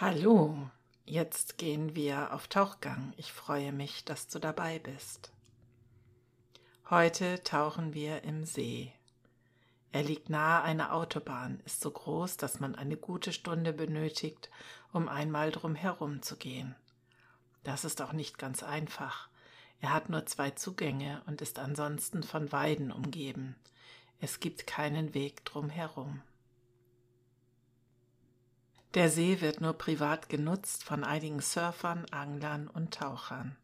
[0.00, 0.56] Hallo,
[1.04, 3.12] jetzt gehen wir auf Tauchgang.
[3.18, 5.30] Ich freue mich, dass du dabei bist.
[6.88, 8.94] Heute tauchen wir im See.
[9.92, 14.48] Er liegt nahe einer Autobahn, ist so groß, dass man eine gute Stunde benötigt,
[14.90, 16.74] um einmal drum herum zu gehen.
[17.62, 19.28] Das ist auch nicht ganz einfach.
[19.82, 23.54] Er hat nur zwei Zugänge und ist ansonsten von Weiden umgeben.
[24.18, 26.22] Es gibt keinen Weg drum herum.
[28.94, 33.56] Der See wird nur privat genutzt von einigen Surfern, Anglern und Tauchern.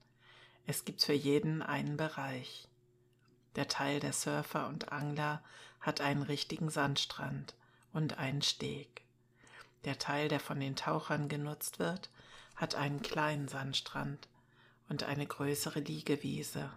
[0.68, 2.68] Es gibt für jeden einen Bereich.
[3.56, 5.42] Der Teil der Surfer und Angler
[5.80, 7.54] hat einen richtigen Sandstrand
[7.92, 9.02] und einen Steg.
[9.84, 12.08] Der Teil, der von den Tauchern genutzt wird,
[12.54, 14.28] hat einen kleinen Sandstrand
[14.88, 16.70] und eine größere Liegewiese.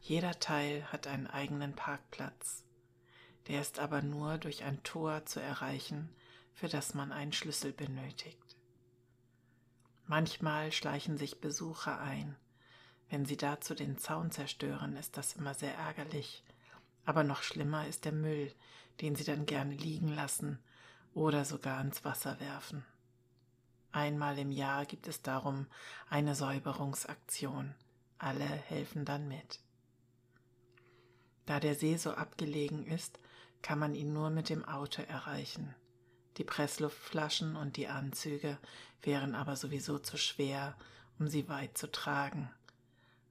[0.00, 2.64] Jeder Teil hat einen eigenen Parkplatz.
[3.46, 6.08] Der ist aber nur durch ein Tor zu erreichen,
[6.54, 8.56] für das man einen Schlüssel benötigt.
[10.06, 12.36] Manchmal schleichen sich Besucher ein.
[13.10, 16.44] Wenn sie dazu den Zaun zerstören, ist das immer sehr ärgerlich.
[17.04, 18.52] Aber noch schlimmer ist der Müll,
[19.00, 20.58] den sie dann gerne liegen lassen
[21.14, 22.84] oder sogar ins Wasser werfen.
[23.92, 25.66] Einmal im Jahr gibt es darum
[26.08, 27.74] eine Säuberungsaktion.
[28.18, 29.60] Alle helfen dann mit.
[31.46, 33.18] Da der See so abgelegen ist,
[33.62, 35.74] kann man ihn nur mit dem Auto erreichen.
[36.36, 38.58] Die Pressluftflaschen und die Anzüge
[39.02, 40.76] wären aber sowieso zu schwer,
[41.18, 42.50] um sie weit zu tragen.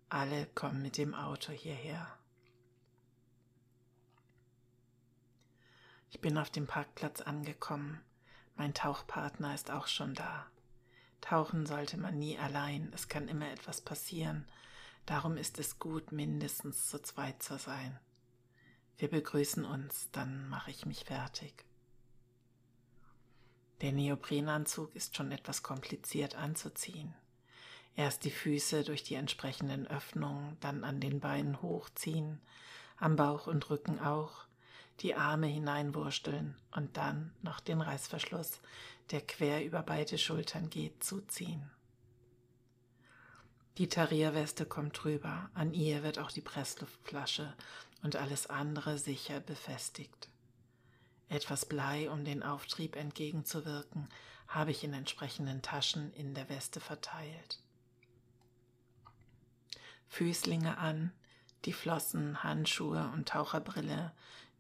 [0.09, 2.07] Alle kommen mit dem Auto hierher.
[6.11, 7.99] Ich bin auf dem Parkplatz angekommen.
[8.55, 10.45] Mein Tauchpartner ist auch schon da.
[11.21, 14.47] Tauchen sollte man nie allein, es kann immer etwas passieren.
[15.05, 17.99] Darum ist es gut, mindestens zu zweit zu sein.
[18.97, 21.65] Wir begrüßen uns, dann mache ich mich fertig.
[23.83, 27.13] Der Neoprenanzug ist schon etwas kompliziert anzuziehen.
[27.97, 32.39] Erst die Füße durch die entsprechenden Öffnungen, dann an den Beinen hochziehen,
[32.97, 34.45] am Bauch und Rücken auch,
[35.01, 38.61] die Arme hineinwursteln und dann noch den Reißverschluss,
[39.11, 41.69] der quer über beide Schultern geht, zuziehen.
[43.77, 47.53] Die Tarierweste kommt drüber, an ihr wird auch die Pressluftflasche
[48.01, 50.29] und alles andere sicher befestigt.
[51.33, 54.07] Etwas Blei, um den Auftrieb entgegenzuwirken,
[54.47, 57.59] habe ich in entsprechenden Taschen in der Weste verteilt.
[60.09, 61.11] Füßlinge an,
[61.65, 64.11] die Flossen, Handschuhe und Taucherbrille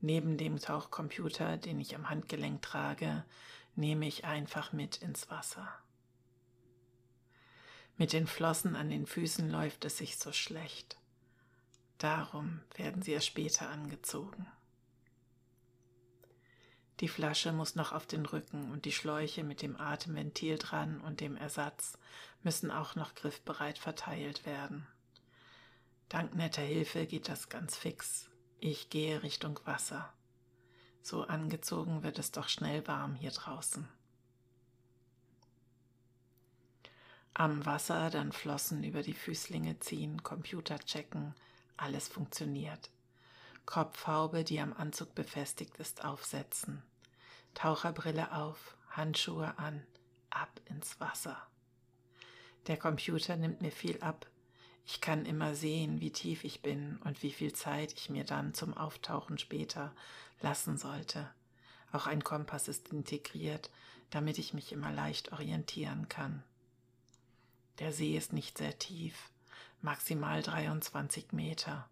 [0.01, 3.23] neben dem Tauchcomputer, den ich am Handgelenk trage,
[3.75, 5.67] nehme ich einfach mit ins Wasser.
[7.97, 10.97] Mit den Flossen an den Füßen läuft es sich so schlecht.
[11.99, 14.47] Darum werden sie erst später angezogen.
[16.99, 21.21] Die Flasche muss noch auf den Rücken und die Schläuche mit dem Atemventil dran und
[21.21, 21.97] dem Ersatz
[22.43, 24.87] müssen auch noch griffbereit verteilt werden.
[26.09, 28.29] Dank netter Hilfe geht das ganz fix.
[28.59, 30.13] Ich gehe Richtung Wasser.
[31.01, 33.87] So angezogen wird es doch schnell warm hier draußen.
[37.33, 41.33] Am Wasser dann Flossen über die Füßlinge ziehen, Computer checken,
[41.75, 42.91] alles funktioniert.
[43.65, 46.83] Kopfhaube, die am Anzug befestigt ist, aufsetzen.
[47.53, 49.83] Taucherbrille auf, Handschuhe an,
[50.29, 51.37] ab ins Wasser.
[52.67, 54.27] Der Computer nimmt mir viel ab.
[54.85, 58.53] Ich kann immer sehen, wie tief ich bin und wie viel Zeit ich mir dann
[58.53, 59.93] zum Auftauchen später
[60.41, 61.29] lassen sollte.
[61.91, 63.69] Auch ein Kompass ist integriert,
[64.09, 66.43] damit ich mich immer leicht orientieren kann.
[67.79, 69.29] Der See ist nicht sehr tief,
[69.81, 71.89] maximal 23 Meter.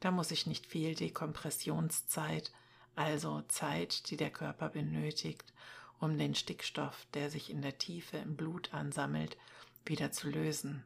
[0.00, 2.52] Da muss ich nicht viel Dekompressionszeit,
[2.94, 5.52] also Zeit, die der Körper benötigt,
[5.98, 9.36] um den Stickstoff, der sich in der Tiefe im Blut ansammelt,
[9.84, 10.84] wieder zu lösen,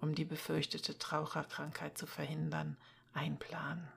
[0.00, 2.76] um die befürchtete Traucherkrankheit zu verhindern,
[3.14, 3.88] einplanen.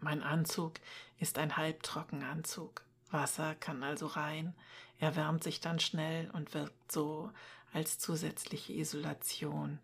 [0.00, 0.74] Mein Anzug
[1.18, 2.82] ist ein Halbtrockenanzug.
[3.10, 4.54] Wasser kann also rein,
[4.98, 7.30] erwärmt sich dann schnell und wirkt so
[7.72, 9.78] als zusätzliche Isolation,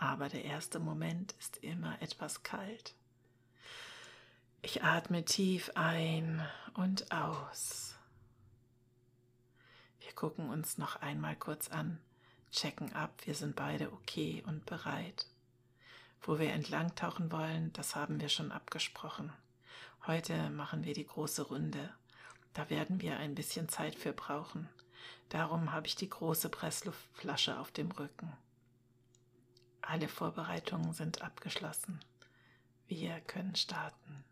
[0.00, 2.94] aber der erste Moment ist immer etwas kalt.
[4.62, 6.42] Ich atme tief ein
[6.72, 7.94] und aus.
[10.00, 12.00] Wir gucken uns noch einmal kurz an,
[12.50, 15.26] checken ab, wir sind beide okay und bereit.
[16.22, 19.30] Wo wir entlang tauchen wollen, das haben wir schon abgesprochen.
[20.06, 21.92] Heute machen wir die große Runde.
[22.54, 24.66] Da werden wir ein bisschen Zeit für brauchen.
[25.28, 28.32] Darum habe ich die große Pressluftflasche auf dem Rücken.
[29.90, 31.98] Alle Vorbereitungen sind abgeschlossen.
[32.86, 34.22] Wir können starten.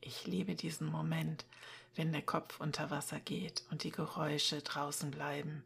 [0.00, 1.46] Ich liebe diesen Moment,
[1.94, 5.62] wenn der Kopf unter Wasser geht und die Geräusche draußen bleiben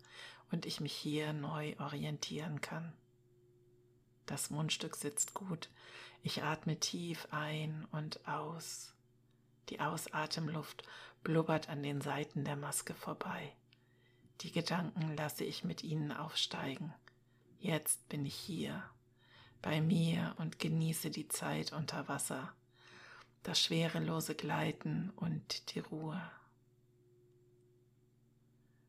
[0.53, 2.93] und ich mich hier neu orientieren kann.
[4.27, 5.71] Das Mundstück sitzt gut.
[6.23, 8.93] Ich atme tief ein und aus.
[9.71, 10.83] Die Ausatemluft
[11.23, 13.57] blubbert an den Seiten der Maske vorbei.
[14.43, 16.93] Die Gedanken lasse ich mit ihnen aufsteigen.
[17.65, 18.83] Jetzt bin ich hier,
[19.63, 22.53] bei mir und genieße die Zeit unter Wasser,
[23.43, 26.21] das schwerelose Gleiten und die Ruhe.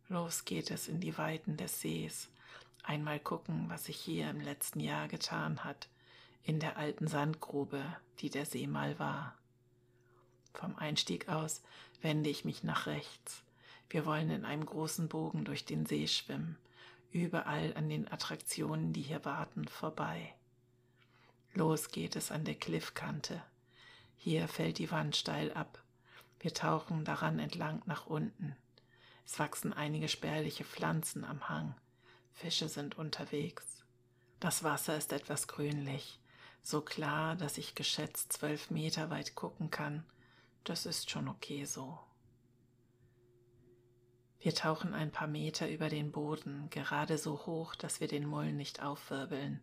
[0.10, 2.28] Los geht es in die Weiten des Sees,
[2.84, 5.88] einmal gucken, was sich hier im letzten Jahr getan hat,
[6.44, 7.82] in der alten Sandgrube,
[8.20, 9.38] die der See mal war.
[10.54, 11.62] Vom Einstieg aus
[12.02, 13.42] wende ich mich nach rechts.
[13.90, 16.58] Wir wollen in einem großen Bogen durch den See schwimmen,
[17.16, 20.34] überall an den Attraktionen, die hier warten, vorbei.
[21.54, 23.42] Los geht es an der Kliffkante.
[24.18, 25.82] Hier fällt die Wand steil ab.
[26.40, 28.56] Wir tauchen daran entlang nach unten.
[29.26, 31.74] Es wachsen einige spärliche Pflanzen am Hang.
[32.34, 33.84] Fische sind unterwegs.
[34.40, 36.20] Das Wasser ist etwas grünlich,
[36.62, 40.04] so klar, dass ich geschätzt zwölf Meter weit gucken kann
[40.66, 42.00] das ist schon okay so.
[44.46, 48.58] Wir tauchen ein paar Meter über den Boden, gerade so hoch, dass wir den Mullen
[48.58, 49.60] nicht aufwirbeln.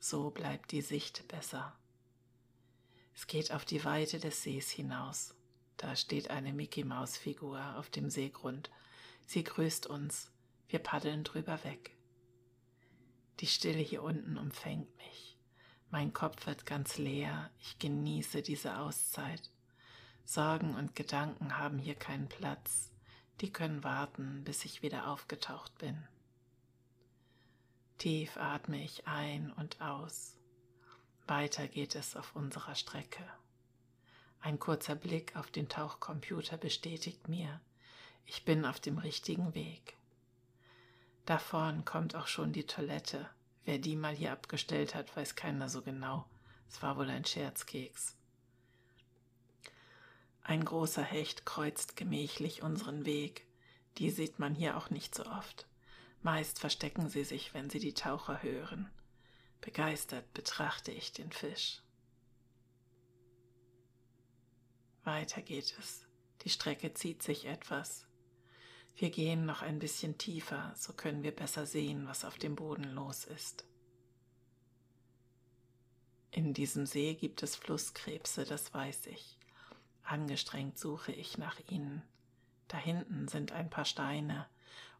[0.00, 1.74] So bleibt die Sicht besser.
[3.14, 5.34] Es geht auf die Weite des Sees hinaus.
[5.78, 8.70] Da steht eine Mickey-Maus-Figur auf dem Seegrund.
[9.26, 10.30] Sie grüßt uns.
[10.68, 11.96] Wir paddeln drüber weg.
[13.40, 15.38] Die Stille hier unten umfängt mich.
[15.88, 17.50] Mein Kopf wird ganz leer.
[17.60, 19.50] Ich genieße diese Auszeit.
[20.26, 22.90] Sorgen und Gedanken haben hier keinen Platz,
[23.40, 26.06] die können warten, bis ich wieder aufgetaucht bin.
[27.98, 30.36] Tief atme ich ein und aus.
[31.26, 33.24] Weiter geht es auf unserer Strecke.
[34.40, 37.60] Ein kurzer Blick auf den Tauchcomputer bestätigt mir,
[38.24, 39.96] ich bin auf dem richtigen Weg.
[41.24, 43.28] Da vorn kommt auch schon die Toilette.
[43.64, 46.26] Wer die mal hier abgestellt hat, weiß keiner so genau.
[46.68, 48.17] Es war wohl ein Scherzkeks.
[50.48, 53.46] Ein großer Hecht kreuzt gemächlich unseren Weg.
[53.98, 55.68] Die sieht man hier auch nicht so oft.
[56.22, 58.90] Meist verstecken sie sich, wenn sie die Taucher hören.
[59.60, 61.82] Begeistert betrachte ich den Fisch.
[65.04, 66.06] Weiter geht es.
[66.40, 68.06] Die Strecke zieht sich etwas.
[68.96, 72.94] Wir gehen noch ein bisschen tiefer, so können wir besser sehen, was auf dem Boden
[72.94, 73.66] los ist.
[76.30, 79.37] In diesem See gibt es Flusskrebse, das weiß ich.
[80.08, 82.02] Angestrengt suche ich nach ihnen.
[82.68, 84.46] Da hinten sind ein paar Steine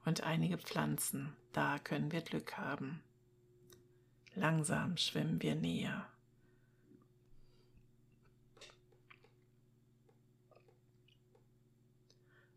[0.05, 3.03] und einige Pflanzen, da können wir Glück haben.
[4.35, 6.07] Langsam schwimmen wir näher.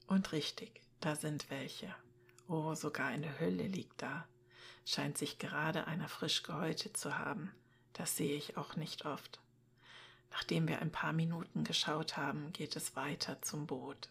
[0.07, 1.95] Und richtig, da sind welche.
[2.47, 4.27] Oh, sogar eine Hülle liegt da.
[4.85, 7.51] Scheint sich gerade einer frisch gehäutet zu haben.
[7.93, 9.40] Das sehe ich auch nicht oft.
[10.31, 14.09] Nachdem wir ein paar Minuten geschaut haben, geht es weiter zum Boot.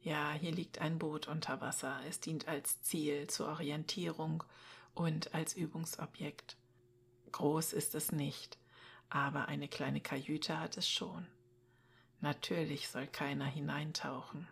[0.00, 2.00] Ja, hier liegt ein Boot unter Wasser.
[2.08, 4.44] Es dient als Ziel zur Orientierung
[4.94, 6.56] und als Übungsobjekt.
[7.32, 8.58] Groß ist es nicht,
[9.10, 11.26] aber eine kleine Kajüte hat es schon.
[12.20, 14.48] Natürlich soll keiner hineintauchen.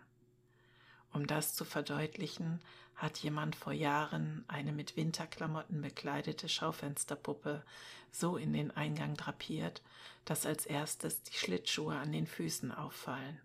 [1.15, 2.59] Um das zu verdeutlichen,
[2.97, 7.63] hat jemand vor Jahren eine mit Winterklamotten bekleidete Schaufensterpuppe
[8.11, 9.81] so in den Eingang drapiert,
[10.25, 13.39] dass als erstes die Schlittschuhe an den Füßen auffallen.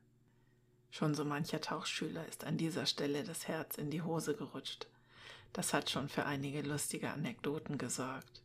[0.90, 4.88] Schon so mancher Tauchschüler ist an dieser Stelle das Herz in die Hose gerutscht.
[5.52, 8.42] Das hat schon für einige lustige Anekdoten gesorgt.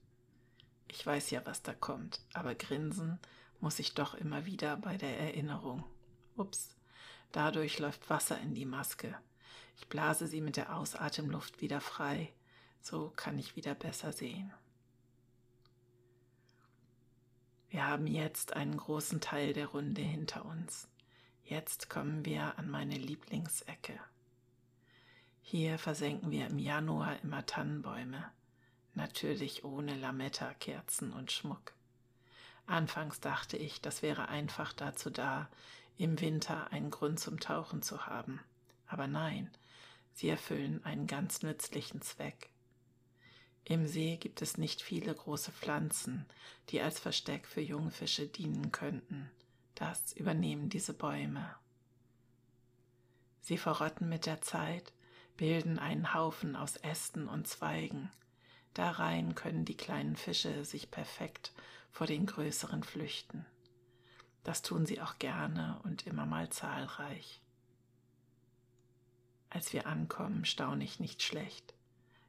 [0.88, 3.18] Ich weiß ja, was da kommt, aber grinsen
[3.60, 5.84] muss ich doch immer wieder bei der Erinnerung.
[6.36, 6.76] Ups.
[7.32, 9.18] Dadurch läuft Wasser in die Maske.
[9.78, 12.34] Ich blase sie mit der Ausatemluft wieder frei.
[12.82, 14.54] So kann ich wieder besser sehen.
[17.70, 20.88] Wir haben jetzt einen großen Teil der Runde hinter uns.
[21.44, 24.00] Jetzt kommen wir an meine Lieblingsecke.
[25.42, 28.32] Hier versenken wir im Januar immer Tannenbäume,
[28.94, 31.74] natürlich ohne Lametta-Kerzen und Schmuck.
[32.66, 35.50] Anfangs dachte ich, das wäre einfach dazu da,
[35.98, 38.40] im Winter einen Grund zum Tauchen zu haben.
[38.88, 39.50] Aber nein,
[40.14, 42.50] sie erfüllen einen ganz nützlichen Zweck.
[43.64, 46.26] Im See gibt es nicht viele große Pflanzen,
[46.70, 49.32] die als Versteck für Jungfische dienen könnten.
[49.74, 51.56] Das übernehmen diese Bäume.
[53.42, 54.94] Sie verrotten mit der Zeit,
[55.36, 58.12] bilden einen Haufen aus Ästen und Zweigen.
[58.74, 61.54] Darein können die kleinen Fische sich perfekt
[61.92, 63.46] vor den größeren flüchten.
[64.46, 67.42] Das tun sie auch gerne und immer mal zahlreich.
[69.50, 71.74] Als wir ankommen, staune ich nicht schlecht.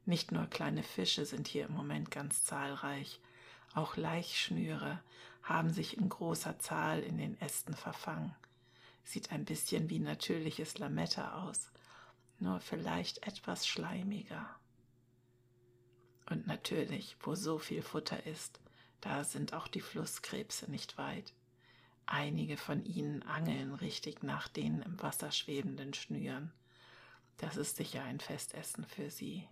[0.06, 3.20] Nicht nur kleine Fische sind hier im Moment ganz zahlreich,
[3.74, 5.02] auch Laichschnüre
[5.42, 8.34] haben sich in großer Zahl in den Ästen verfangen.
[9.04, 11.70] Sieht ein bisschen wie natürliches Lametta aus,
[12.38, 14.48] nur vielleicht etwas schleimiger.
[16.30, 18.58] Und natürlich, wo so viel Futter ist,
[19.02, 21.34] da sind auch die Flusskrebse nicht weit.
[22.06, 26.52] Einige von ihnen angeln richtig nach den im Wasser schwebenden Schnüren.
[27.38, 29.46] Das ist sicher ein Festessen für sie.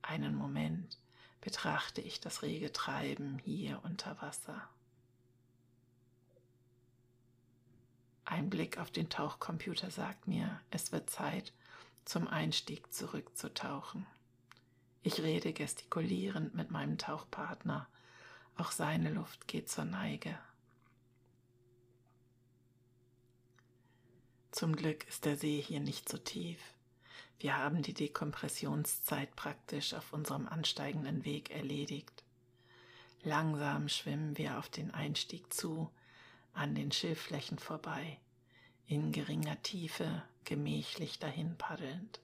[0.00, 0.98] Einen Moment
[1.40, 4.68] betrachte ich das rege Treiben hier unter Wasser.
[8.24, 11.52] Ein Blick auf den Tauchcomputer sagt mir, es wird Zeit,
[12.04, 14.06] zum Einstieg zurückzutauchen.
[15.02, 17.88] Ich rede gestikulierend mit meinem Tauchpartner.
[18.56, 20.38] Auch seine Luft geht zur Neige.
[24.50, 26.58] Zum Glück ist der See hier nicht so tief.
[27.38, 32.24] Wir haben die Dekompressionszeit praktisch auf unserem ansteigenden Weg erledigt.
[33.22, 35.90] Langsam schwimmen wir auf den Einstieg zu,
[36.52, 38.18] an den Schilfflächen vorbei,
[38.86, 42.20] in geringer Tiefe gemächlich dahin paddelnd.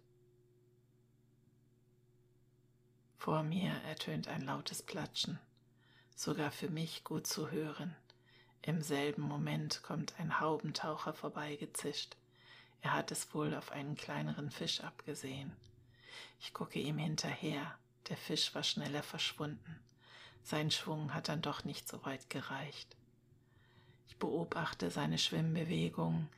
[3.18, 5.38] Vor mir ertönt ein lautes Platschen,
[6.16, 7.94] sogar für mich gut zu hören.
[8.66, 12.16] Im selben Moment kommt ein Haubentaucher vorbeigezischt.
[12.80, 15.52] Er hat es wohl auf einen kleineren Fisch abgesehen.
[16.40, 17.78] Ich gucke ihm hinterher.
[18.08, 19.78] Der Fisch war schneller verschwunden.
[20.42, 22.96] Sein Schwung hat dann doch nicht so weit gereicht.
[24.08, 26.28] Ich beobachte seine Schwimmbewegungen,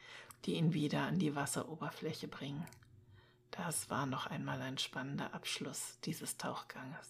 [0.44, 2.66] die ihn wieder an die Wasseroberfläche bringen.
[3.52, 7.08] Das war noch einmal ein spannender Abschluss dieses Tauchganges.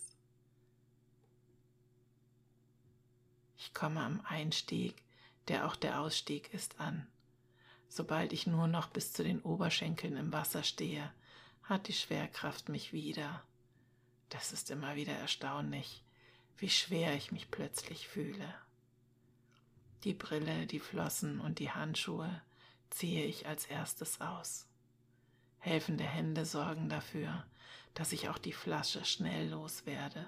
[3.56, 4.94] Ich komme am Einstieg,
[5.49, 7.07] der auch der Ausstieg ist, an.
[7.88, 11.12] Sobald ich nur noch bis zu den Oberschenkeln im Wasser stehe,
[11.62, 13.43] hat die Schwerkraft mich wieder.
[14.28, 16.02] Das ist immer wieder erstaunlich,
[16.59, 18.55] wie schwer ich mich plötzlich fühle.
[20.05, 22.43] Die Brille, die Flossen und die Handschuhe
[22.90, 24.67] ziehe ich als erstes aus.
[25.59, 27.45] Helfende Hände sorgen dafür,
[27.95, 30.26] dass ich auch die Flasche schnell loswerde.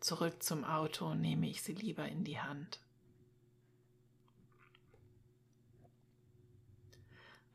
[0.00, 2.80] Zurück zum Auto nehme ich sie lieber in die Hand.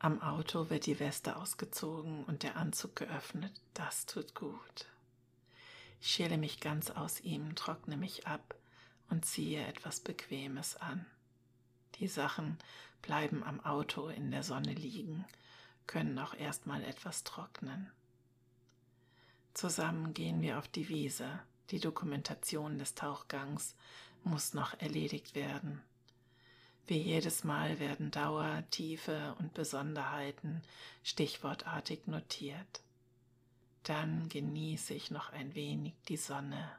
[0.04, 3.54] Am Auto wird die Weste ausgezogen und der Anzug geöffnet.
[3.72, 4.84] Das tut gut.
[5.98, 8.54] Ich schäle mich ganz aus ihm, trockne mich ab
[9.08, 11.06] und ziehe etwas Bequemes an.
[11.94, 12.58] Die Sachen
[13.00, 15.24] bleiben am Auto in der Sonne liegen,
[15.86, 17.90] können auch erstmal etwas trocknen.
[19.54, 21.40] Zusammen gehen wir auf die Wiese.
[21.70, 23.74] Die Dokumentation des Tauchgangs
[24.22, 25.80] muss noch erledigt werden.
[26.86, 30.62] Wie jedes Mal werden Dauer, Tiefe und Besonderheiten
[31.02, 32.82] stichwortartig notiert.
[33.84, 36.70] Dann genieße ich noch ein wenig die Sonne,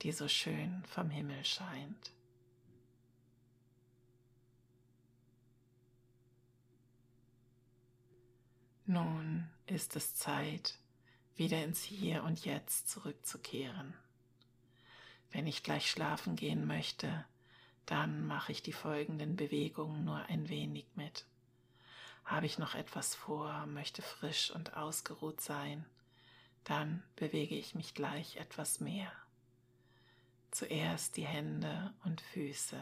[0.00, 2.12] die so schön vom Himmel scheint.
[8.86, 10.78] Nun ist es Zeit,
[11.36, 13.94] wieder ins Hier und Jetzt zurückzukehren.
[15.30, 17.24] Wenn ich gleich schlafen gehen möchte,
[17.86, 21.26] dann mache ich die folgenden Bewegungen nur ein wenig mit.
[22.24, 25.84] Habe ich noch etwas vor, möchte frisch und ausgeruht sein,
[26.64, 29.10] dann bewege ich mich gleich etwas mehr.
[30.50, 32.78] Zuerst die Hände und Füße,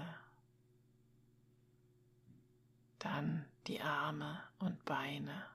[2.99, 5.47] dann die Arme und Beine.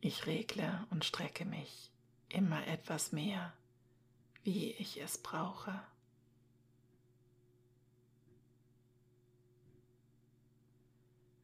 [0.00, 1.92] Ich regle und strecke mich
[2.28, 3.52] immer etwas mehr,
[4.42, 5.80] wie ich es brauche.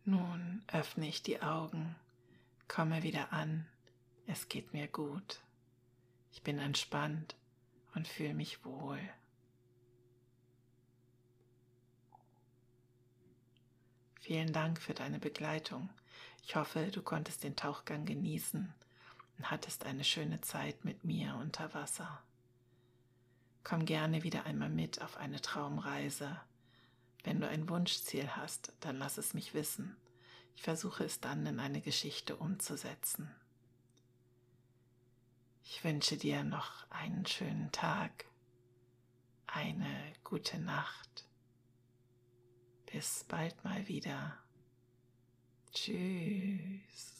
[0.08, 1.94] Nun öffne ich die Augen,
[2.66, 3.66] komme wieder an,
[4.26, 5.42] es geht mir gut.
[6.32, 7.36] Ich bin entspannt
[7.94, 8.98] und fühle mich wohl.
[14.20, 15.90] Vielen Dank für deine Begleitung.
[16.42, 18.72] Ich hoffe, du konntest den Tauchgang genießen
[19.36, 22.22] und hattest eine schöne Zeit mit mir unter Wasser.
[23.62, 26.40] Komm gerne wieder einmal mit auf eine Traumreise
[27.24, 29.96] wenn du ein Wunschziel hast, dann lass es mich wissen.
[30.56, 33.30] Ich versuche es dann in eine Geschichte umzusetzen.
[35.62, 38.24] Ich wünsche dir noch einen schönen Tag,
[39.46, 41.28] eine gute Nacht.
[42.90, 44.38] Bis bald mal wieder.
[45.72, 47.17] Tschüss.